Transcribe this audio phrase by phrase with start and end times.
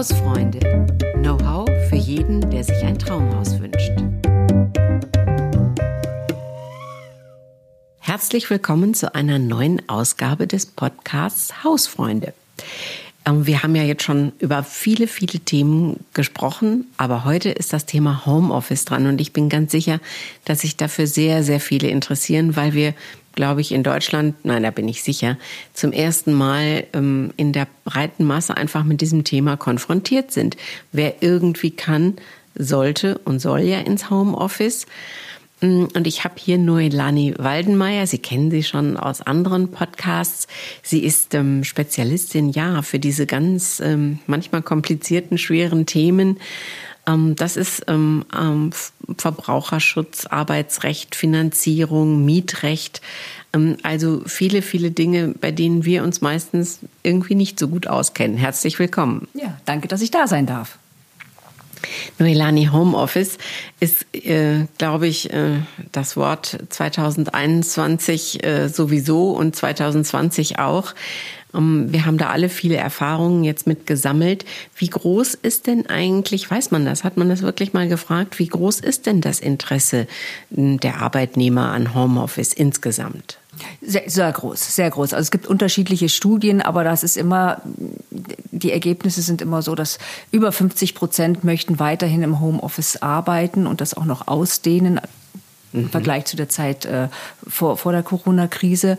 [0.00, 0.60] Hausfreunde.
[1.16, 3.92] Know-how für jeden, der sich ein Traumhaus wünscht.
[7.98, 12.32] Herzlich willkommen zu einer neuen Ausgabe des Podcasts Hausfreunde.
[13.26, 17.84] Ähm, wir haben ja jetzt schon über viele, viele Themen gesprochen, aber heute ist das
[17.84, 20.00] Thema Homeoffice dran und ich bin ganz sicher,
[20.46, 22.94] dass sich dafür sehr, sehr viele interessieren, weil wir,
[23.34, 25.36] glaube ich, in Deutschland, nein, da bin ich sicher,
[25.72, 30.56] zum ersten Mal ähm, in der breiten Masse einfach mit diesem Thema konfrontiert sind.
[30.92, 32.16] Wer irgendwie kann,
[32.54, 34.86] sollte und soll ja ins Homeoffice.
[35.60, 38.06] Mm, und ich habe hier Noelani Waldenmeier.
[38.06, 40.46] Sie kennen sie schon aus anderen Podcasts.
[40.82, 46.38] Sie ist ähm, Spezialistin, ja, für diese ganz ähm, manchmal komplizierten, schweren Themen.
[47.06, 48.70] Ähm, das ist ähm, ähm,
[49.16, 53.00] Verbraucherschutz, Arbeitsrecht, Finanzierung, Mietrecht.
[53.82, 58.36] Also viele, viele Dinge, bei denen wir uns meistens irgendwie nicht so gut auskennen.
[58.36, 59.26] Herzlich willkommen.
[59.34, 60.78] Ja, danke, dass ich da sein darf.
[62.18, 63.38] Noelani Homeoffice
[63.80, 65.60] ist, äh, glaube ich, äh,
[65.92, 70.94] das Wort 2021 äh, sowieso und 2020 auch.
[71.54, 74.44] Ähm, wir haben da alle viele Erfahrungen jetzt mit gesammelt.
[74.76, 78.48] Wie groß ist denn eigentlich, weiß man das, hat man das wirklich mal gefragt, wie
[78.48, 80.06] groß ist denn das Interesse
[80.54, 83.38] hm, der Arbeitnehmer an Homeoffice insgesamt?
[83.82, 85.12] Sehr, sehr groß, sehr groß.
[85.12, 87.60] Also es gibt unterschiedliche Studien, aber das ist immer,
[88.10, 89.98] die Ergebnisse sind immer so, dass
[90.30, 95.00] über 50 Prozent möchten weiterhin im Homeoffice arbeiten und das auch noch ausdehnen
[95.72, 95.90] im mhm.
[95.90, 97.08] Vergleich zu der Zeit äh,
[97.46, 98.98] vor, vor der Corona-Krise.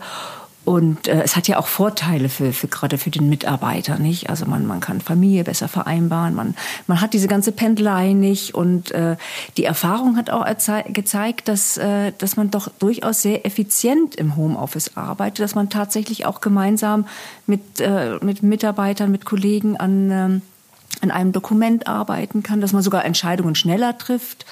[0.64, 4.30] Und äh, es hat ja auch Vorteile für, für gerade für den Mitarbeiter, nicht?
[4.30, 6.54] Also man, man kann Familie besser vereinbaren, man,
[6.86, 8.54] man hat diese ganze Pendelei nicht.
[8.54, 9.16] Und äh,
[9.56, 10.46] die Erfahrung hat auch
[10.92, 16.26] gezeigt, dass, äh, dass man doch durchaus sehr effizient im Homeoffice arbeitet, dass man tatsächlich
[16.26, 17.06] auch gemeinsam
[17.46, 20.42] mit, äh, mit Mitarbeitern, mit Kollegen an, ähm,
[21.00, 24.46] an einem Dokument arbeiten kann, dass man sogar Entscheidungen schneller trifft.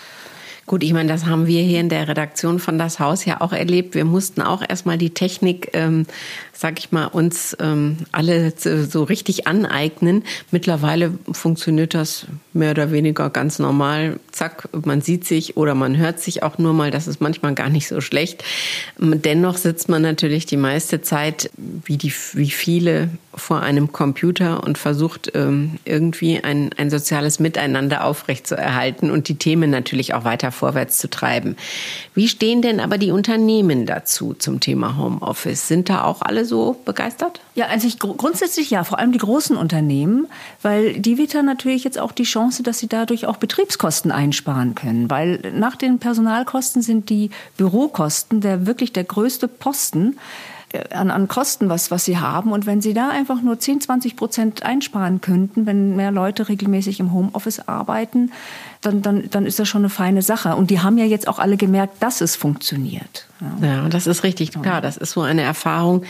[0.70, 3.52] Gut, ich meine, das haben wir hier in der Redaktion von Das Haus ja auch
[3.52, 3.96] erlebt.
[3.96, 6.06] Wir mussten auch erstmal die Technik, ähm,
[6.52, 10.22] sag ich mal, uns ähm, alle so richtig aneignen.
[10.52, 14.20] Mittlerweile funktioniert das mehr oder weniger ganz normal.
[14.30, 16.92] Zack, man sieht sich oder man hört sich auch nur mal.
[16.92, 18.44] Das ist manchmal gar nicht so schlecht.
[18.96, 24.76] Dennoch sitzt man natürlich die meiste Zeit, wie, die, wie viele, vor einem Computer und
[24.76, 30.98] versucht ähm, irgendwie ein, ein soziales Miteinander aufrechtzuerhalten und die Themen natürlich auch weiter vorwärts
[30.98, 31.56] zu treiben.
[32.14, 35.66] Wie stehen denn aber die Unternehmen dazu zum Thema Homeoffice?
[35.66, 37.40] Sind da auch alle so begeistert?
[37.54, 40.28] Ja, also ich, grundsätzlich ja, vor allem die großen Unternehmen,
[40.62, 45.10] weil die wittern natürlich jetzt auch die Chance, dass sie dadurch auch Betriebskosten einsparen können,
[45.10, 50.16] weil nach den Personalkosten sind die Bürokosten der wirklich der größte Posten
[50.90, 52.52] an, an Kosten, was, was sie haben.
[52.52, 57.00] Und wenn sie da einfach nur 10, 20 Prozent einsparen könnten, wenn mehr Leute regelmäßig
[57.00, 58.30] im Homeoffice arbeiten,
[58.80, 60.56] dann, dann, dann ist das schon eine feine Sache.
[60.56, 63.26] Und die haben ja jetzt auch alle gemerkt, dass es funktioniert.
[63.40, 64.80] Ja, ja das ist richtig klar.
[64.80, 66.04] Das ist so eine Erfahrung,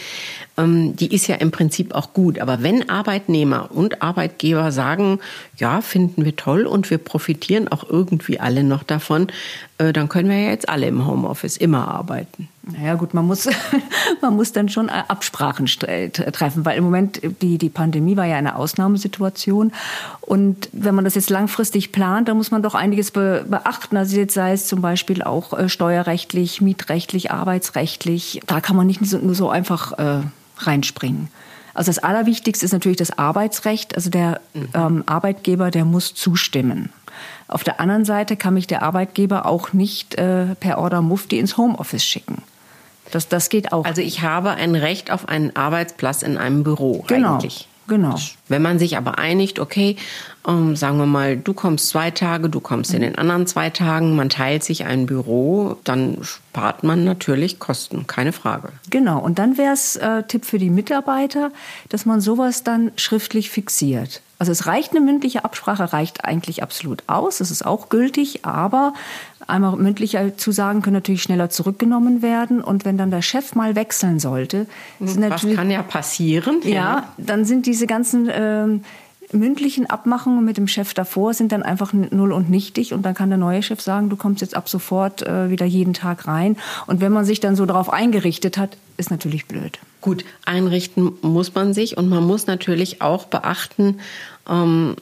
[0.57, 2.39] ähm, die ist ja im Prinzip auch gut.
[2.39, 5.19] Aber wenn Arbeitnehmer und Arbeitgeber sagen,
[5.57, 9.29] ja, finden wir toll und wir profitieren auch irgendwie alle noch davon,
[9.81, 12.49] dann können wir ja jetzt alle im Homeoffice immer arbeiten.
[12.63, 13.49] Naja gut, man muss,
[14.21, 18.57] man muss dann schon Absprachen treffen, weil im Moment die, die Pandemie war ja eine
[18.57, 19.73] Ausnahmesituation.
[20.21, 23.97] Und wenn man das jetzt langfristig plant, dann muss man doch einiges be beachten.
[23.97, 28.43] Also jetzt sei es zum Beispiel auch äh, steuerrechtlich, mietrechtlich, arbeitsrechtlich.
[28.47, 30.21] Da kann man nicht nur so einfach äh,
[30.59, 31.29] reinspringen.
[31.73, 33.95] Also das Allerwichtigste ist natürlich das Arbeitsrecht.
[33.97, 34.69] Also der mhm.
[34.75, 36.91] ähm, Arbeitgeber, der muss zustimmen.
[37.49, 41.57] Auf der anderen Seite kann mich der Arbeitgeber auch nicht äh, per Order Mufti ins
[41.57, 42.43] Homeoffice schicken.
[43.11, 43.85] Das, das geht auch.
[43.85, 47.35] Also ich habe ein Recht auf einen Arbeitsplatz in einem Büro genau.
[47.35, 47.67] eigentlich.
[47.91, 48.15] Genau.
[48.47, 49.97] Wenn man sich aber einigt, okay,
[50.47, 54.15] ähm, sagen wir mal, du kommst zwei Tage, du kommst in den anderen zwei Tagen,
[54.15, 58.69] man teilt sich ein Büro, dann spart man natürlich Kosten, keine Frage.
[58.91, 61.51] Genau, und dann wäre es äh, Tipp für die Mitarbeiter,
[61.89, 64.23] dass man sowas dann schriftlich fixiert.
[64.41, 67.41] Also es reicht eine mündliche Absprache, reicht eigentlich absolut aus.
[67.41, 68.95] Es ist auch gültig, aber
[69.47, 72.63] einmal mündliche Zusagen können natürlich schneller zurückgenommen werden.
[72.63, 74.67] Und wenn dann der Chef mal wechseln sollte,
[74.99, 76.63] was kann ja passieren?
[76.65, 78.85] Ja, ja, dann sind diese ganzen ähm,
[79.31, 83.29] mündlichen Abmachungen mit dem Chef davor sind dann einfach null und nichtig und dann kann
[83.29, 86.57] der neue Chef sagen, du kommst jetzt ab sofort äh, wieder jeden Tag rein.
[86.87, 89.79] Und wenn man sich dann so darauf eingerichtet hat, ist natürlich blöd.
[90.01, 91.97] Gut, einrichten muss man sich.
[91.97, 94.01] Und man muss natürlich auch beachten,
[94.49, 94.97] ähm,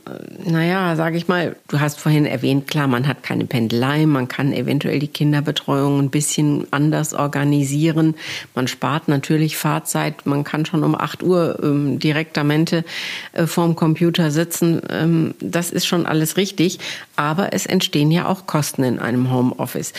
[0.45, 4.53] naja, sage ich mal, du hast vorhin erwähnt, klar, man hat keine Pendelei, man kann
[4.53, 8.15] eventuell die Kinderbetreuung ein bisschen anders organisieren.
[8.55, 12.85] Man spart natürlich Fahrzeit, man kann schon um 8 Uhr ähm, direktamente
[13.33, 14.83] äh, vorm Computer sitzen.
[14.91, 16.79] Ähm, das ist schon alles richtig,
[17.17, 19.93] aber es entstehen ja auch Kosten in einem Homeoffice.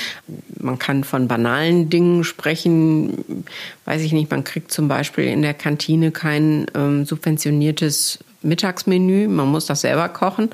[0.59, 3.45] Man kann von banalen Dingen sprechen,
[3.86, 9.47] weiß ich nicht, man kriegt zum Beispiel in der Kantine kein ähm, subventioniertes Mittagsmenü, man
[9.47, 10.50] muss das selber kochen.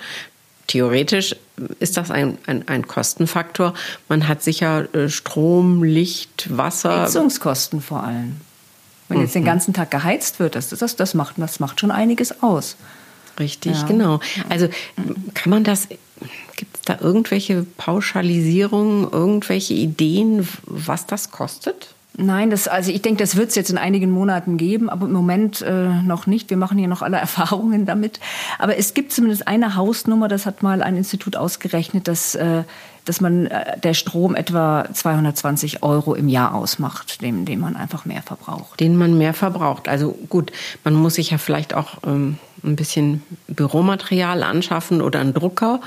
[0.68, 1.36] Theoretisch
[1.80, 3.74] ist das ein, ein, ein Kostenfaktor.
[4.10, 7.04] Man hat sicher äh, Strom, Licht, Wasser.
[7.04, 8.38] Heizungskosten vor allem.
[9.08, 9.48] Wenn jetzt den mhm.
[9.48, 12.76] ganzen Tag geheizt wird, das, das, das, macht, das macht schon einiges aus.
[13.40, 13.84] Richtig, ja.
[13.84, 14.20] genau.
[14.50, 14.70] Also
[15.34, 15.88] kann man das,
[16.56, 21.90] gibt es da irgendwelche Pauschalisierungen, irgendwelche Ideen, was das kostet?
[22.18, 25.12] Nein, das, also ich denke, das wird es jetzt in einigen Monaten geben, aber im
[25.12, 26.50] Moment äh, noch nicht.
[26.50, 28.20] Wir machen hier noch alle Erfahrungen damit.
[28.58, 32.64] Aber es gibt zumindest eine Hausnummer, das hat mal ein Institut ausgerechnet, dass, äh,
[33.06, 38.06] dass man äh, der Strom etwa 220 Euro im Jahr ausmacht, dem, dem man einfach
[38.06, 38.80] mehr verbraucht.
[38.80, 39.88] Den man mehr verbraucht.
[39.88, 40.52] Also gut,
[40.84, 45.82] man muss sich ja vielleicht auch ähm, ein bisschen Büromaterial anschaffen oder einen Drucker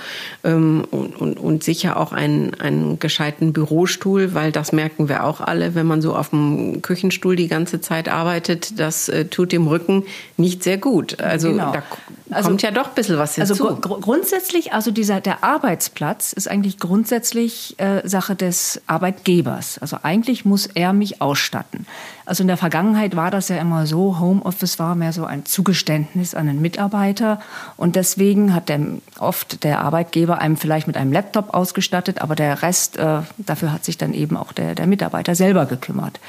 [0.45, 5.41] ähm, und, und, und sicher auch einen, einen gescheiten Bürostuhl, weil das merken wir auch
[5.41, 9.67] alle, wenn man so auf dem Küchenstuhl die ganze Zeit arbeitet, das äh, tut dem
[9.67, 10.05] Rücken
[10.37, 11.21] nicht sehr gut.
[11.21, 11.73] Also genau.
[11.73, 11.83] da
[12.31, 13.69] also, kommt ja doch ein bisschen was also hinzu.
[13.69, 19.79] Also gr grundsätzlich, also dieser, der Arbeitsplatz ist eigentlich grundsätzlich äh, Sache des Arbeitgebers.
[19.79, 21.87] Also eigentlich muss er mich ausstatten.
[22.25, 26.35] Also in der Vergangenheit war das ja immer so, Homeoffice war mehr so ein Zugeständnis
[26.35, 27.41] an den Mitarbeiter
[27.77, 28.81] und deswegen hat der,
[29.19, 33.85] oft der Arbeitgeber einem vielleicht mit einem Laptop ausgestattet, aber der Rest, äh, dafür hat
[33.85, 36.21] sich dann eben auch der, der Mitarbeiter selber gekümmert.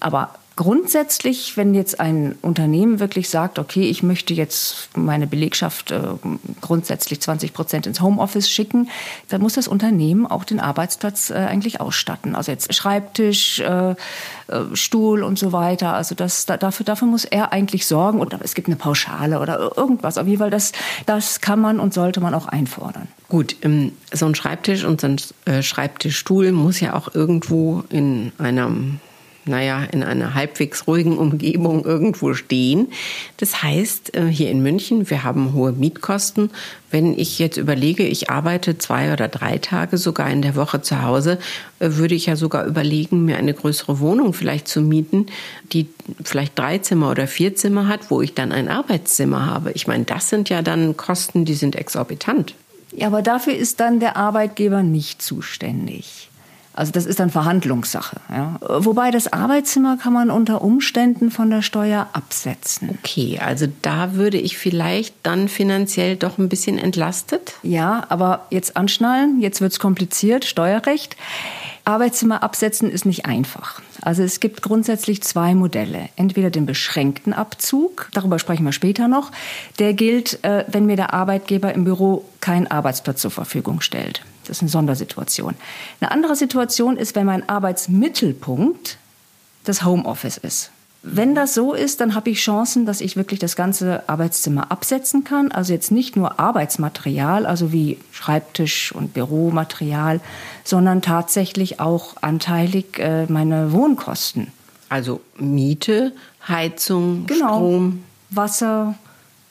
[0.00, 6.00] Aber Grundsätzlich, wenn jetzt ein Unternehmen wirklich sagt, okay, ich möchte jetzt meine Belegschaft äh,
[6.62, 8.88] grundsätzlich 20 Prozent ins Homeoffice schicken,
[9.28, 12.34] dann muss das Unternehmen auch den Arbeitsplatz äh, eigentlich ausstatten.
[12.34, 13.94] Also jetzt Schreibtisch, äh, äh
[14.72, 15.92] Stuhl und so weiter.
[15.92, 18.20] Also das, da, dafür, dafür muss er eigentlich sorgen.
[18.20, 20.16] Oder es gibt eine Pauschale oder irgendwas.
[20.16, 20.72] Auf jeden Fall, das,
[21.04, 23.08] das kann man und sollte man auch einfordern.
[23.28, 28.32] Gut, ähm, so ein Schreibtisch und so ein äh, Schreibtischstuhl muss ja auch irgendwo in
[28.38, 29.00] einem
[29.46, 32.88] naja, in einer halbwegs ruhigen Umgebung irgendwo stehen.
[33.36, 36.50] Das heißt, äh, hier in München, wir haben hohe Mietkosten.
[36.90, 41.02] Wenn ich jetzt überlege, ich arbeite zwei oder drei Tage sogar in der Woche zu
[41.02, 41.38] Hause,
[41.78, 45.26] äh, würde ich ja sogar überlegen, mir eine größere Wohnung vielleicht zu mieten,
[45.72, 45.88] die
[46.24, 49.72] vielleicht drei Zimmer oder vier Zimmer hat, wo ich dann ein Arbeitszimmer habe.
[49.72, 52.54] Ich meine, das sind ja dann Kosten, die sind exorbitant.
[52.92, 56.25] Ja, aber dafür ist dann der Arbeitgeber nicht zuständig.
[56.76, 58.18] Also das ist dann Verhandlungssache.
[58.30, 58.56] Ja.
[58.60, 62.98] Wobei das Arbeitszimmer kann man unter Umständen von der Steuer absetzen.
[63.02, 67.54] Okay, also da würde ich vielleicht dann finanziell doch ein bisschen entlastet.
[67.62, 71.16] Ja, aber jetzt anschnallen, jetzt wird's kompliziert, Steuerrecht.
[71.86, 73.80] Arbeitszimmer absetzen ist nicht einfach.
[74.02, 76.08] Also es gibt grundsätzlich zwei Modelle.
[76.16, 79.30] Entweder den beschränkten Abzug, darüber sprechen wir später noch.
[79.78, 84.22] Der gilt, äh, wenn mir der Arbeitgeber im Büro keinen Arbeitsplatz zur Verfügung stellt.
[84.48, 85.54] Das ist eine Sondersituation.
[86.00, 88.98] Eine andere Situation ist, wenn mein Arbeitsmittelpunkt
[89.64, 90.70] das Homeoffice ist.
[91.08, 95.22] Wenn das so ist, dann habe ich Chancen, dass ich wirklich das ganze Arbeitszimmer absetzen
[95.22, 95.52] kann.
[95.52, 100.20] Also jetzt nicht nur Arbeitsmaterial, also wie Schreibtisch und Büromaterial,
[100.64, 104.48] sondern tatsächlich auch anteilig äh, meine Wohnkosten.
[104.88, 106.12] Also Miete,
[106.48, 107.56] Heizung, genau.
[107.56, 108.04] Strom.
[108.30, 108.94] Wasser,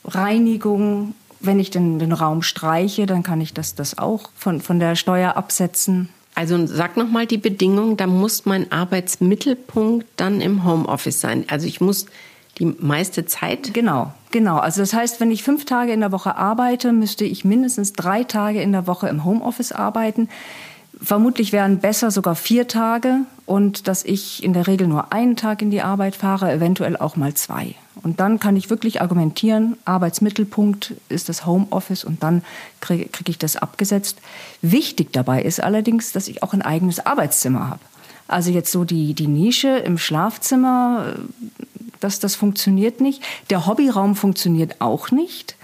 [0.04, 4.78] Reinigung, wenn ich den, den Raum streiche, dann kann ich das, das auch von, von
[4.78, 6.08] der Steuer absetzen.
[6.34, 11.46] Also sag noch mal die Bedingung, da muss mein Arbeitsmittelpunkt dann im Homeoffice sein.
[11.48, 12.06] Also ich muss
[12.58, 13.72] die meiste Zeit.
[13.72, 14.58] Genau, genau.
[14.58, 18.22] Also das heißt, wenn ich fünf Tage in der Woche arbeite, müsste ich mindestens drei
[18.22, 20.28] Tage in der Woche im Homeoffice arbeiten.
[21.00, 25.62] Vermutlich wären besser sogar vier Tage und dass ich in der Regel nur einen Tag
[25.62, 27.74] in die Arbeit fahre, eventuell auch mal zwei.
[28.06, 32.44] Und dann kann ich wirklich argumentieren, Arbeitsmittelpunkt ist das Homeoffice und dann
[32.80, 34.18] kriege krieg ich das abgesetzt.
[34.62, 37.80] Wichtig dabei ist allerdings, dass ich auch ein eigenes Arbeitszimmer habe.
[38.28, 41.16] Also jetzt so die, die Nische im Schlafzimmer,
[41.98, 43.24] das, das funktioniert nicht.
[43.50, 45.56] Der Hobbyraum funktioniert auch nicht.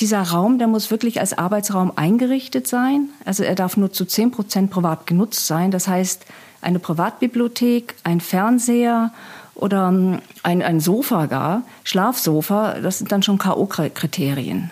[0.00, 3.10] Dieser Raum, der muss wirklich als Arbeitsraum eingerichtet sein.
[3.26, 5.70] Also er darf nur zu 10 Prozent privat genutzt sein.
[5.70, 6.24] Das heißt,
[6.62, 9.12] eine Privatbibliothek, ein Fernseher
[9.54, 14.70] oder ähm, ein, ein Sofa gar, Schlafsofa, das sind dann schon K.O.-Kriterien.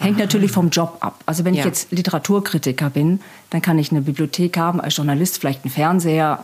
[0.00, 0.22] Hängt Aha.
[0.22, 1.20] natürlich vom Job ab.
[1.26, 1.60] Also wenn ja.
[1.60, 6.42] ich jetzt Literaturkritiker bin, dann kann ich eine Bibliothek haben, als Journalist vielleicht einen Fernseher,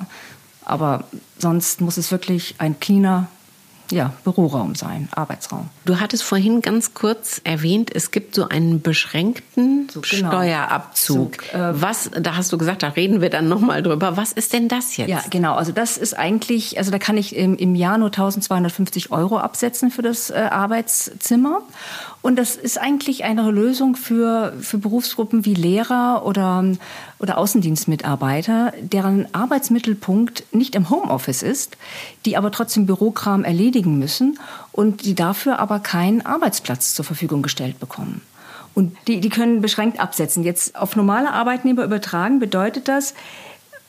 [0.65, 1.05] aber
[1.38, 3.29] sonst muss es wirklich ein cleaner
[3.90, 5.68] ja, Büroraum sein, Arbeitsraum.
[5.85, 10.28] Du hattest vorhin ganz kurz erwähnt, es gibt so einen beschränkten so, genau.
[10.28, 11.42] Steuerabzug.
[11.52, 14.16] So, äh, Was, da hast du gesagt, da reden wir dann nochmal drüber.
[14.16, 15.09] Was ist denn das jetzt?
[15.09, 15.54] Ja, genau.
[15.54, 19.90] Also das ist eigentlich, also da kann ich im, im Jahr nur 1250 Euro absetzen
[19.90, 21.62] für das äh, Arbeitszimmer.
[22.21, 26.65] Und das ist eigentlich eine Lösung für, für Berufsgruppen wie Lehrer oder,
[27.21, 31.77] oder Außendienstmitarbeiter, deren Arbeitsmittelpunkt nicht im Homeoffice ist,
[32.25, 34.39] die aber trotzdem Bürokram erledigen müssen
[34.73, 38.21] und die dafür aber keinen Arbeitsplatz zur Verfügung gestellt bekommen.
[38.75, 40.45] Und die, die können beschränkt absetzen.
[40.45, 43.15] Jetzt auf normale Arbeitnehmer übertragen bedeutet das,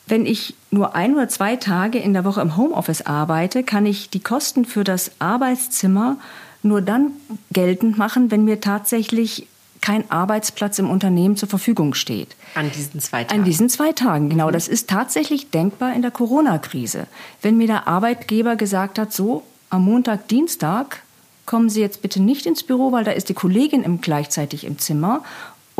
[0.06, 4.10] wenn ich nur ein oder zwei Tage in der Woche im Homeoffice arbeite, kann ich
[4.10, 6.16] die Kosten für das Arbeitszimmer
[6.62, 7.12] nur dann
[7.52, 9.46] geltend machen, wenn mir tatsächlich
[9.80, 12.36] kein Arbeitsplatz im Unternehmen zur Verfügung steht.
[12.54, 13.40] An diesen zwei Tagen?
[13.40, 14.48] An diesen zwei Tagen, genau.
[14.48, 14.52] Mhm.
[14.52, 17.06] Das ist tatsächlich denkbar in der Corona-Krise.
[17.40, 21.02] Wenn mir der Arbeitgeber gesagt hat, so, am Montag, Dienstag
[21.46, 24.78] kommen Sie jetzt bitte nicht ins Büro, weil da ist die Kollegin im, gleichzeitig im
[24.78, 25.22] Zimmer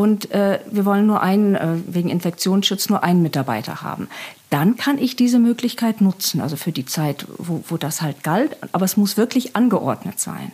[0.01, 4.09] und äh, wir wollen nur einen, äh, wegen Infektionsschutz nur einen Mitarbeiter haben.
[4.49, 8.57] Dann kann ich diese Möglichkeit nutzen, also für die Zeit, wo, wo das halt galt.
[8.71, 10.51] Aber es muss wirklich angeordnet sein.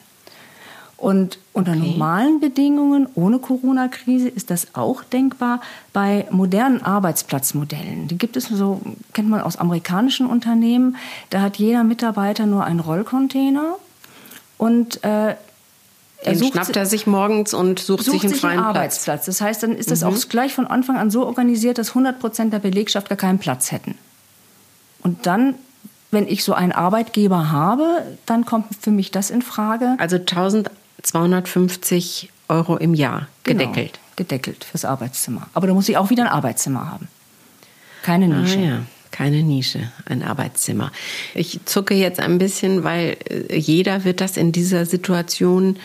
[0.98, 1.92] Und unter okay.
[1.92, 5.62] normalen Bedingungen, ohne Corona-Krise, ist das auch denkbar
[5.94, 8.08] bei modernen Arbeitsplatzmodellen.
[8.08, 8.82] Die gibt es so,
[9.14, 10.98] kennt man aus amerikanischen Unternehmen.
[11.30, 13.76] Da hat jeder Mitarbeiter nur einen Rollcontainer
[14.58, 15.36] und äh,
[16.24, 19.28] er Den schnappt er sich morgens und sucht, sucht sich einen freien einen Arbeitsplatz.
[19.28, 20.08] Das heißt, dann ist das mhm.
[20.08, 23.72] auch gleich von Anfang an so organisiert, dass 100 Prozent der Belegschaft gar keinen Platz
[23.72, 23.96] hätten.
[25.04, 25.54] Und dann
[26.12, 29.96] wenn ich so einen Arbeitgeber habe, dann kommt für mich das in Frage.
[29.98, 30.72] Also 1000
[31.04, 33.94] 250 Euro im Jahr genau, gedeckelt.
[33.94, 35.48] Genau, gedeckelt fürs Arbeitszimmer.
[35.54, 37.08] Aber da muss ich auch wieder ein Arbeitszimmer haben.
[38.04, 38.60] Keine Nische.
[38.60, 38.80] Ah, ja.
[39.12, 40.92] Keine Nische, ein Arbeitszimmer.
[41.34, 45.78] Ich zucke jetzt ein bisschen, weil äh, jeder wird das in dieser Situation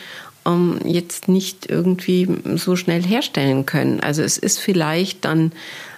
[0.44, 4.00] ähm, jetzt nicht irgendwie so schnell herstellen können.
[4.00, 5.52] Also es ist vielleicht dann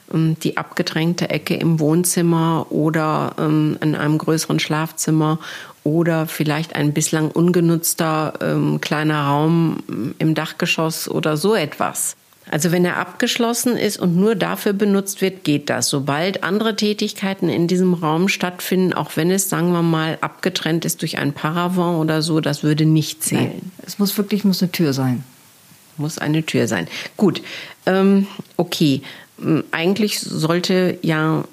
[0.09, 5.38] um, die abgedrängte Ecke im Wohnzimmer oder um, in einem größeren Schlafzimmer
[5.84, 12.16] oder vielleicht ein bislang ungenutzter ähm, kleiner Raum im Dachgeschoss oder so etwas.
[12.50, 15.88] Also wenn er abgeschlossen ist und nur dafür benutzt wird, geht das.
[15.88, 21.00] Sobald andere Tätigkeiten in diesem Raum stattfinden, auch wenn es, sagen wir mal, abgetrennt ist
[21.00, 23.44] durch ein Paravent oder so, das würde nicht zählen.
[23.44, 25.24] Nein, es muss wirklich muss eine Tür sein.
[25.96, 26.88] Muss eine Tür sein.
[27.16, 27.40] Gut,
[27.86, 28.26] ähm,
[28.56, 29.02] okay.
[29.70, 31.44] Eigentlich sollte ja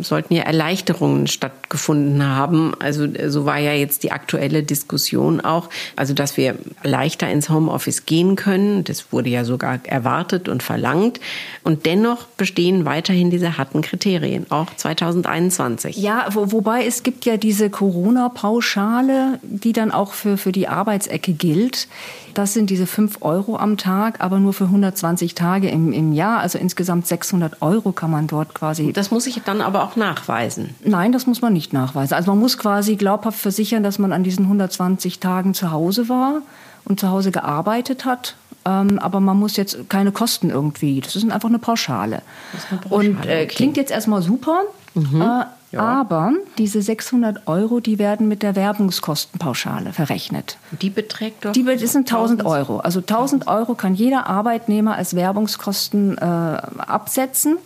[0.00, 2.72] sollten ja Erleichterungen stattgefunden haben.
[2.78, 5.70] Also so war ja jetzt die aktuelle Diskussion auch.
[5.96, 8.84] Also dass wir leichter ins Homeoffice gehen können.
[8.84, 11.20] Das wurde ja sogar erwartet und verlangt.
[11.62, 15.96] Und dennoch bestehen weiterhin diese harten Kriterien, auch 2021.
[15.96, 21.32] Ja, wo, wobei es gibt ja diese Corona-Pauschale, die dann auch für, für die Arbeitsecke
[21.32, 21.88] gilt.
[22.34, 26.40] Das sind diese 5 Euro am Tag, aber nur für 120 Tage im, im Jahr.
[26.40, 28.92] Also insgesamt 600 Euro kann man dort quasi.
[28.92, 30.74] Das muss ich dann aber auch nachweisen.
[30.84, 32.14] Nein, das muss man nicht nachweisen.
[32.14, 36.42] Also man muss quasi glaubhaft versichern, dass man an diesen 120 Tagen zu Hause war
[36.84, 38.36] und zu Hause gearbeitet hat.
[38.66, 41.00] Ähm, aber man muss jetzt keine Kosten irgendwie.
[41.00, 42.22] Das ist einfach eine Pauschale.
[42.70, 44.62] Eine Pauschale und äh, klingt jetzt erstmal super.
[44.94, 45.20] Mhm.
[45.20, 45.80] Äh, ja.
[45.80, 50.56] Aber diese 600 Euro, die werden mit der Werbungskostenpauschale verrechnet.
[50.80, 51.52] Die beträgt doch?
[51.52, 52.78] Die sind 1000 Euro.
[52.78, 57.56] Also 1000 Euro kann jeder Arbeitnehmer als Werbungskosten äh, absetzen.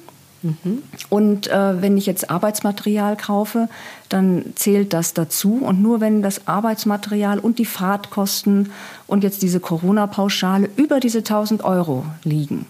[1.09, 3.69] Und äh, wenn ich jetzt Arbeitsmaterial kaufe,
[4.09, 5.61] dann zählt das dazu.
[5.63, 8.73] Und nur wenn das Arbeitsmaterial und die Fahrtkosten
[9.07, 12.67] und jetzt diese Corona-Pauschale über diese 1000 Euro liegen,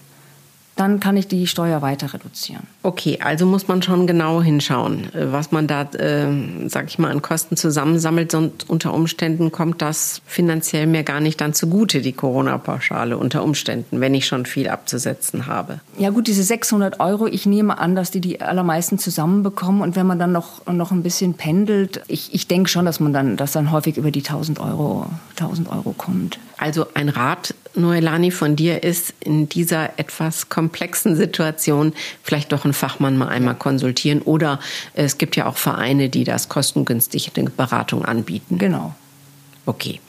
[0.79, 2.63] dann kann ich die Steuer weiter reduzieren.
[2.83, 6.27] Okay, also muss man schon genau hinschauen, was man da, äh,
[6.67, 8.31] sag ich mal, an Kosten zusammensammelt.
[8.31, 13.99] Sonst unter Umständen kommt das finanziell mir gar nicht dann zugute, die Corona-Pauschale unter Umständen,
[13.99, 15.81] wenn ich schon viel abzusetzen habe.
[15.97, 19.81] Ja gut, diese 600 Euro, ich nehme an, dass die die allermeisten zusammenbekommen.
[19.81, 23.11] Und wenn man dann noch, noch ein bisschen pendelt, ich, ich denke schon, dass man
[23.11, 26.39] dann, dass dann häufig über die 1000 Euro, 1000 Euro kommt.
[26.59, 32.73] Also ein Rat, Noelani, von dir ist in dieser etwas komplexen Situation vielleicht doch einen
[32.73, 34.21] Fachmann mal einmal konsultieren.
[34.21, 34.59] Oder
[34.93, 38.57] es gibt ja auch Vereine, die das kostengünstig eine Beratung anbieten.
[38.57, 38.93] Genau.
[39.65, 40.01] Okay.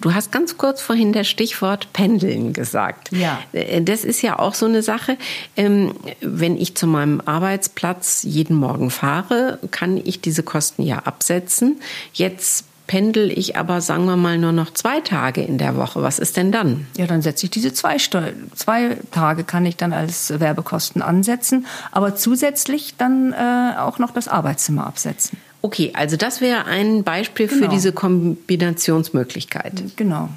[0.00, 3.12] Du hast ganz kurz vorhin das Stichwort Pendeln gesagt.
[3.12, 3.40] Ja.
[3.52, 5.18] Äh, das ist ja auch so eine Sache.
[5.56, 11.80] Ähm, wenn ich zu meinem Arbeitsplatz jeden Morgen fahre, kann ich diese Kosten ja absetzen.
[12.14, 16.02] Jetzt pendel ich aber, sagen wir mal, nur noch zwei Tage in der Woche.
[16.02, 16.86] Was ist denn dann?
[16.98, 22.16] Ja, dann setze ich diese zwei, zwei Tage, kann ich dann als Werbekosten ansetzen, aber
[22.16, 25.38] zusätzlich dann äh, auch noch das Arbeitszimmer absetzen.
[25.62, 27.62] Okay, also das wäre ein Beispiel genau.
[27.62, 29.84] für diese Kombinationsmöglichkeit.
[29.96, 30.28] Genau.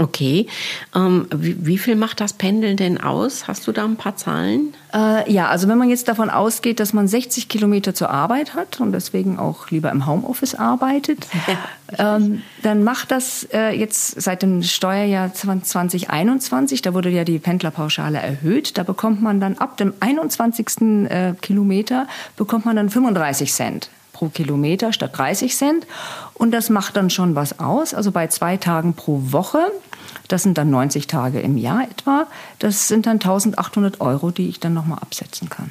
[0.00, 0.46] Okay.
[0.94, 3.48] Ähm, wie, wie, viel macht das Pendeln denn aus?
[3.48, 4.72] Hast du da ein paar Zahlen?
[4.94, 8.80] Äh, ja, also wenn man jetzt davon ausgeht, dass man 60 Kilometer zur Arbeit hat
[8.80, 11.26] und deswegen auch lieber im Homeoffice arbeitet,
[11.98, 17.40] ja, ähm, dann macht das äh, jetzt seit dem Steuerjahr 2021, da wurde ja die
[17.40, 21.10] Pendlerpauschale erhöht, da bekommt man dann ab dem 21.
[21.10, 25.86] Äh, Kilometer bekommt man dann 35 Cent pro Kilometer statt 30 Cent.
[26.34, 27.94] Und das macht dann schon was aus.
[27.94, 29.60] Also bei zwei Tagen pro Woche,
[30.26, 32.26] das sind dann 90 Tage im Jahr etwa,
[32.58, 35.70] das sind dann 1800 Euro, die ich dann nochmal absetzen kann.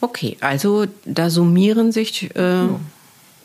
[0.00, 2.80] Okay, also da summieren sich äh, ja.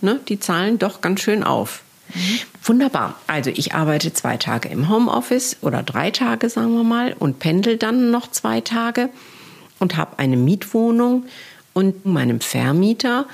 [0.01, 1.83] ne, die Zahlen doch ganz schön auf.
[2.15, 2.39] Mhm.
[2.63, 3.15] Wunderbar.
[3.27, 7.77] Also ich arbeite zwei Tage im Homeoffice oder drei Tage, sagen wir mal, und pendel
[7.77, 9.09] dann noch zwei Tage
[9.79, 11.25] und habe eine Mietwohnung
[11.73, 13.27] und meinem Vermieter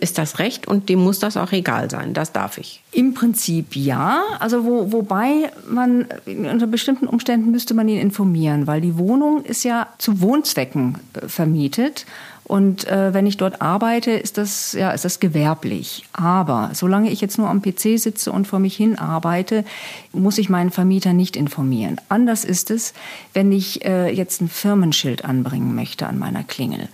[0.00, 2.14] ist das Recht und dem muss das auch egal sein.
[2.14, 2.82] Das darf ich.
[2.92, 4.22] Im Prinzip ja.
[4.38, 9.64] Also wo, wobei man unter bestimmten Umständen müsste man ihn informieren, weil die Wohnung ist
[9.64, 12.06] ja zu Wohnzwecken äh, vermietet.
[12.50, 16.04] Und äh, wenn ich dort arbeite, ist das, ja, ist das gewerblich.
[16.12, 19.64] Aber solange ich jetzt nur am PC sitze und vor mich hin arbeite,
[20.12, 22.00] muss ich meinen Vermieter nicht informieren.
[22.08, 22.92] Anders ist es,
[23.34, 26.88] wenn ich äh, jetzt ein Firmenschild anbringen möchte an meiner Klingel.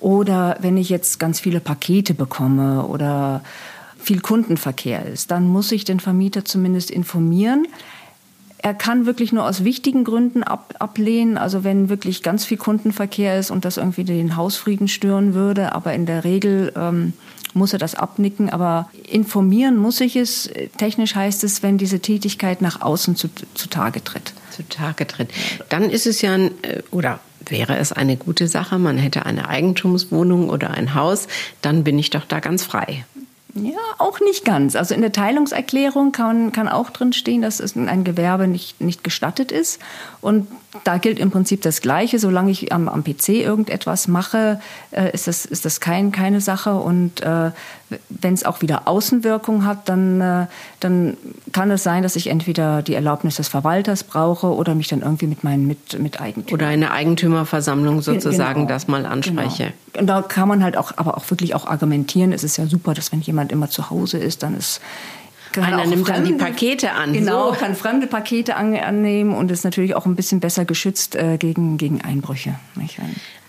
[0.00, 3.42] Oder wenn ich jetzt ganz viele Pakete bekomme oder
[3.98, 7.66] viel Kundenverkehr ist, dann muss ich den Vermieter zumindest informieren.
[8.62, 13.38] Er kann wirklich nur aus wichtigen Gründen ab, ablehnen, also wenn wirklich ganz viel Kundenverkehr
[13.38, 15.72] ist und das irgendwie den Hausfrieden stören würde.
[15.74, 17.14] Aber in der Regel ähm,
[17.54, 18.50] muss er das abnicken.
[18.50, 20.50] Aber informieren muss ich es.
[20.76, 24.34] Technisch heißt es, wenn diese Tätigkeit nach außen zu, zutage tritt.
[24.50, 25.30] Zutage tritt.
[25.70, 29.48] Dann ist es ja, ein, äh, oder wäre es eine gute Sache, man hätte eine
[29.48, 31.28] Eigentumswohnung oder ein Haus,
[31.62, 33.04] dann bin ich doch da ganz frei.
[33.54, 34.76] Ja, auch nicht ganz.
[34.76, 39.50] Also in der Teilungserklärung kann, kann auch drin stehen, dass ein Gewerbe nicht, nicht gestattet
[39.50, 39.80] ist.
[40.20, 40.46] Und
[40.84, 42.18] da gilt im Prinzip das Gleiche.
[42.18, 44.60] Solange ich am, am PC irgendetwas mache,
[44.92, 46.74] äh, ist, das, ist das kein, keine Sache.
[46.74, 47.50] Und äh,
[48.08, 50.46] wenn es auch wieder Außenwirkung hat, dann, äh,
[50.78, 51.16] dann
[51.52, 55.26] kann es sein, dass ich entweder die Erlaubnis des Verwalters brauche oder mich dann irgendwie
[55.26, 56.60] mit meinen mit, mit Eigentümern.
[56.60, 58.68] Oder eine Eigentümerversammlung sozusagen genau.
[58.68, 59.72] das mal anspreche.
[59.92, 60.00] Genau.
[60.00, 62.32] Und da kann man halt auch, aber auch wirklich auch argumentieren.
[62.32, 64.80] Es ist ja super, dass wenn jemand immer zu Hause ist, dann ist
[65.56, 67.12] einer nimmt fremde, dann die Pakete an.
[67.12, 67.58] Genau, so.
[67.58, 71.76] kann fremde Pakete an, annehmen und ist natürlich auch ein bisschen besser geschützt äh, gegen,
[71.76, 72.54] gegen Einbrüche.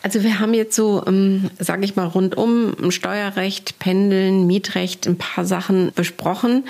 [0.03, 5.45] Also wir haben jetzt so, ähm, sage ich mal, rundum Steuerrecht, Pendeln, Mietrecht, ein paar
[5.45, 6.63] Sachen besprochen.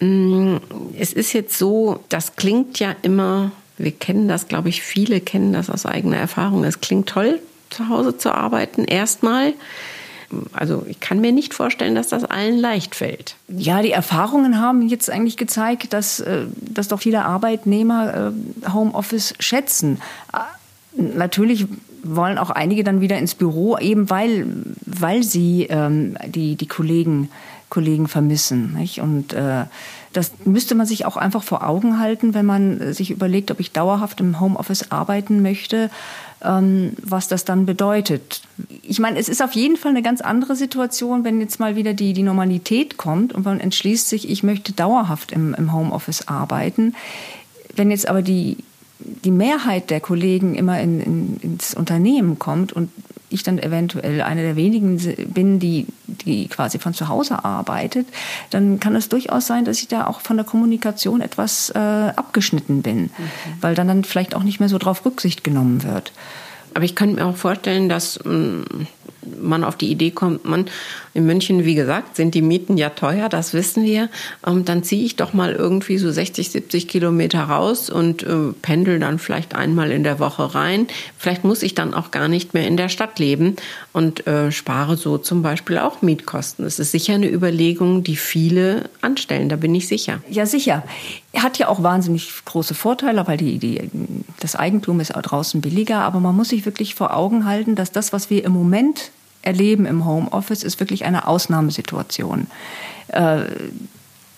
[0.00, 0.56] Mm,
[0.96, 5.52] es ist jetzt so, das klingt ja immer, wir kennen das, glaube ich, viele kennen
[5.52, 6.62] das aus eigener Erfahrung.
[6.64, 9.54] Es klingt toll, zu Hause zu arbeiten, erstmal.
[10.52, 13.36] Also ich kann mir nicht vorstellen, dass das allen leicht fällt.
[13.48, 19.34] Ja, die Erfahrungen haben jetzt eigentlich gezeigt, dass, äh, dass doch viele Arbeitnehmer äh, Homeoffice
[19.38, 20.00] schätzen.
[20.32, 20.38] Äh,
[21.00, 21.66] natürlich
[22.02, 24.46] wollen auch einige dann wieder ins Büro, eben weil,
[24.84, 27.30] weil sie ähm, die, die Kollegen,
[27.70, 28.74] Kollegen vermissen.
[28.74, 29.00] Nicht?
[29.00, 29.64] Und äh,
[30.12, 33.72] das müsste man sich auch einfach vor Augen halten, wenn man sich überlegt, ob ich
[33.72, 35.90] dauerhaft im Homeoffice arbeiten möchte
[36.42, 38.42] ähm, was das dann bedeutet.
[38.82, 41.94] Ich meine, es ist auf jeden Fall eine ganz andere Situation, wenn jetzt mal wieder
[41.94, 46.94] die, die Normalität kommt und man entschließt sich, ich möchte dauerhaft im, im Homeoffice arbeiten.
[47.74, 48.56] Wenn jetzt aber die,
[48.98, 52.90] die Mehrheit der Kollegen immer in, in, ins Unternehmen kommt und
[53.30, 54.98] ich dann eventuell eine der wenigen
[55.32, 58.06] bin, die, die quasi von zu Hause arbeitet,
[58.50, 62.82] dann kann es durchaus sein, dass ich da auch von der Kommunikation etwas äh, abgeschnitten
[62.82, 63.10] bin, mhm.
[63.60, 66.12] weil dann, dann vielleicht auch nicht mehr so drauf Rücksicht genommen wird.
[66.74, 68.62] Aber ich könnte mir auch vorstellen, dass mm,
[69.40, 70.66] man auf die Idee kommt, man
[71.14, 74.08] in München, wie gesagt, sind die Mieten ja teuer, das wissen wir.
[74.46, 78.98] Ähm, dann ziehe ich doch mal irgendwie so 60, 70 Kilometer raus und äh, pendel
[78.98, 80.86] dann vielleicht einmal in der Woche rein.
[81.16, 83.56] Vielleicht muss ich dann auch gar nicht mehr in der Stadt leben
[83.92, 86.64] und äh, spare so zum Beispiel auch Mietkosten.
[86.64, 90.20] Das ist sicher eine Überlegung, die viele anstellen, da bin ich sicher.
[90.30, 90.84] Ja, sicher.
[91.42, 93.90] Hat ja auch wahnsinnig große Vorteile, weil die, die,
[94.40, 96.00] das Eigentum ist auch draußen billiger.
[96.00, 99.10] Aber man muss sich wirklich vor Augen halten, dass das, was wir im Moment
[99.42, 102.46] erleben im Homeoffice, ist wirklich eine Ausnahmesituation.
[103.08, 103.42] Äh,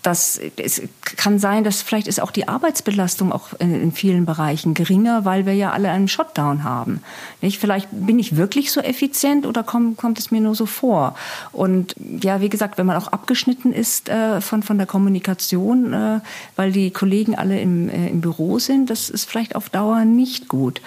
[0.02, 0.82] das, es
[1.16, 5.44] kann sein, dass vielleicht ist auch die Arbeitsbelastung auch in, in, vielen Bereichen geringer, weil
[5.46, 7.02] wir ja alle einen Shutdown haben.
[7.42, 7.58] Nicht?
[7.58, 11.14] Vielleicht bin ich wirklich so effizient oder komm, kommt es mir nur so vor?
[11.52, 16.20] Und ja, wie gesagt, wenn man auch abgeschnitten ist äh, von, von der Kommunikation, äh,
[16.56, 20.48] weil die Kollegen alle im, äh, im Büro sind, das ist vielleicht auf Dauer nicht
[20.48, 20.80] gut.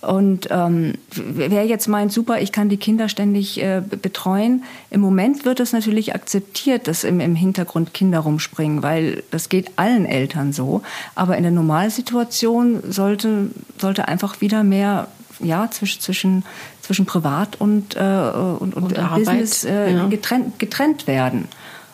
[0.00, 5.44] Und ähm, wer jetzt meint, super, ich kann die Kinder ständig äh, betreuen, im Moment
[5.44, 10.52] wird es natürlich akzeptiert, dass im, im Hintergrund Kinder rumspringen, weil das geht allen Eltern
[10.52, 10.82] so.
[11.14, 15.06] Aber in der Normalsituation sollte, sollte einfach wieder mehr
[15.38, 16.44] ja, zwischen, zwischen,
[16.80, 20.06] zwischen Privat und, äh, und, und, und Business äh, ja.
[20.08, 21.46] getrennt, getrennt werden.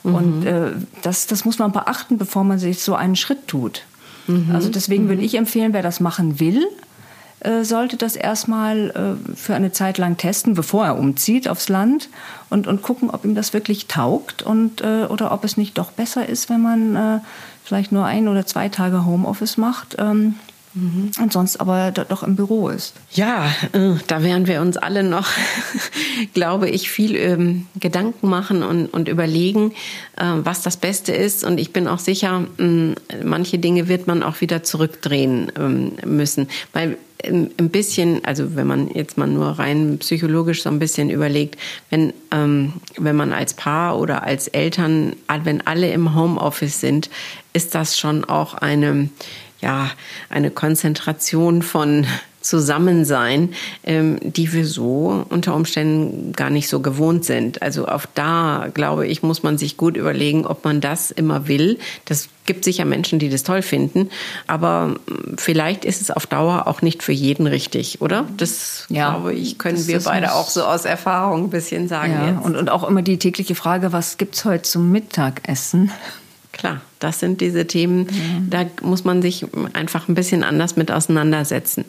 [0.02, 0.14] Mhm.
[0.14, 0.70] Und äh,
[1.02, 3.82] das, das muss man beachten, bevor man sich so einen Schritt tut.
[4.26, 4.50] Mhm.
[4.54, 5.08] Also deswegen mhm.
[5.08, 6.66] würde ich empfehlen, wer das machen will,
[7.44, 12.08] äh, sollte das erstmal äh, für eine Zeit lang testen, bevor er umzieht aufs Land
[12.50, 15.90] und, und gucken, ob ihm das wirklich taugt und, äh, oder ob es nicht doch
[15.90, 17.22] besser ist, wenn man
[17.64, 19.96] vielleicht nur ein oder zwei Tage Homeoffice macht.
[19.98, 20.34] Ähm,
[20.74, 21.10] Mhm.
[21.20, 22.94] Und sonst aber doch im Büro ist.
[23.12, 25.28] Ja, äh, da werden wir uns alle noch,
[26.34, 29.72] glaube ich, viel ähm, Gedanken machen und, und überlegen,
[30.16, 31.44] äh, was das Beste ist.
[31.44, 36.48] Und ich bin auch sicher, äh, manche Dinge wird man auch wieder zurückdrehen ähm, müssen.
[36.72, 41.10] Weil ähm, ein bisschen, also wenn man jetzt mal nur rein psychologisch so ein bisschen
[41.10, 41.58] überlegt,
[41.90, 47.10] wenn, ähm, wenn man als Paar oder als Eltern, wenn alle im Homeoffice sind,
[47.52, 49.10] ist das schon auch eine
[49.62, 49.90] ja,
[50.28, 52.06] eine Konzentration von
[52.42, 57.62] Zusammensein, ähm, die wir so unter Umständen gar nicht so gewohnt sind.
[57.62, 61.78] Also auf da, glaube ich, muss man sich gut überlegen, ob man das immer will.
[62.04, 64.10] Das gibt sicher Menschen, die das toll finden,
[64.48, 68.26] aber hm, vielleicht ist es auf Dauer auch nicht für jeden richtig, oder?
[68.36, 72.12] Das, ja, glaube ich, können wir beide auch so aus Erfahrung ein bisschen sagen.
[72.12, 75.92] Ja, und, und auch immer die tägliche Frage, was gibt's heute zum Mittagessen?
[76.50, 76.80] Klar.
[77.02, 78.50] Das sind diese Themen, mhm.
[78.50, 81.84] da muss man sich einfach ein bisschen anders mit auseinandersetzen.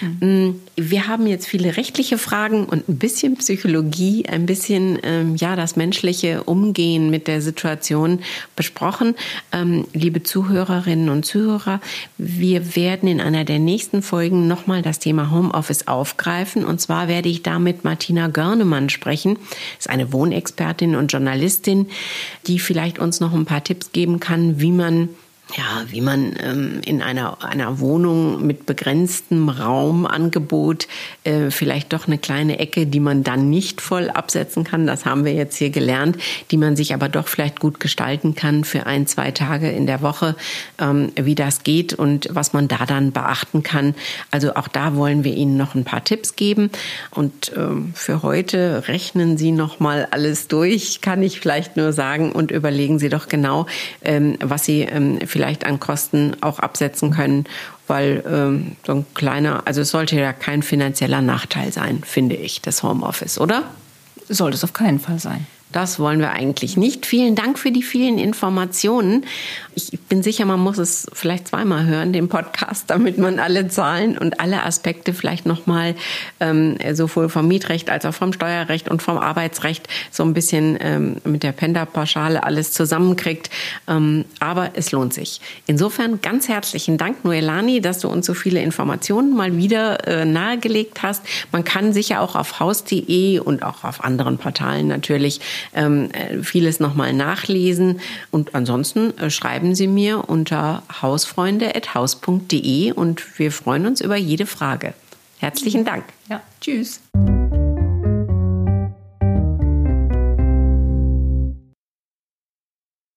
[0.00, 0.60] Mhm.
[0.76, 5.76] Wir haben jetzt viele rechtliche Fragen und ein bisschen Psychologie, ein bisschen ähm, ja das
[5.76, 8.20] menschliche Umgehen mit der Situation
[8.56, 9.14] besprochen.
[9.52, 11.80] Ähm, liebe Zuhörerinnen und Zuhörer,
[12.18, 16.64] wir werden in einer der nächsten Folgen nochmal das Thema Homeoffice aufgreifen.
[16.64, 19.36] Und zwar werde ich da mit Martina Görnemann sprechen.
[19.76, 21.86] Das ist eine Wohnexpertin und Journalistin,
[22.46, 25.10] die vielleicht uns noch ein paar Tipps geben kann, wie man
[25.56, 30.88] ja, wie man ähm, in einer, einer Wohnung mit begrenztem Raumangebot
[31.24, 35.24] äh, vielleicht doch eine kleine Ecke, die man dann nicht voll absetzen kann, das haben
[35.24, 36.18] wir jetzt hier gelernt,
[36.50, 40.02] die man sich aber doch vielleicht gut gestalten kann für ein, zwei Tage in der
[40.02, 40.36] Woche,
[40.78, 43.94] ähm, wie das geht und was man da dann beachten kann.
[44.30, 46.70] Also auch da wollen wir Ihnen noch ein paar Tipps geben.
[47.10, 52.32] Und ähm, für heute rechnen Sie noch mal alles durch, kann ich vielleicht nur sagen,
[52.32, 53.66] und überlegen Sie doch genau,
[54.02, 57.44] ähm, was Sie ähm, vielleicht an Kosten auch absetzen können,
[57.86, 62.60] weil ähm, so ein kleiner, also es sollte ja kein finanzieller Nachteil sein, finde ich,
[62.60, 63.62] das Homeoffice, oder?
[64.28, 65.46] Sollte es auf keinen Fall sein.
[65.72, 67.04] Das wollen wir eigentlich nicht.
[67.04, 69.26] Vielen Dank für die vielen Informationen.
[69.74, 74.16] Ich bin sicher, man muss es vielleicht zweimal hören, den Podcast, damit man alle Zahlen
[74.16, 75.94] und alle Aspekte vielleicht nochmal
[76.40, 81.16] ähm, sowohl vom Mietrecht als auch vom Steuerrecht und vom Arbeitsrecht so ein bisschen ähm,
[81.24, 83.50] mit der Penda-Pauschale alles zusammenkriegt.
[83.86, 85.40] Ähm, aber es lohnt sich.
[85.66, 91.02] Insofern ganz herzlichen Dank, Noelani, dass du uns so viele Informationen mal wieder äh, nahegelegt
[91.02, 91.22] hast.
[91.52, 95.40] Man kann sicher auch auf haus.de und auch auf anderen Portalen natürlich
[95.74, 98.00] ähm, äh, vieles nochmal nachlesen.
[98.30, 104.94] Und ansonsten äh, schreiben Sie mir unter hausfreunde.haus.de und wir freuen uns über jede Frage.
[105.38, 106.04] Herzlichen Dank.
[106.28, 107.00] Ja, tschüss.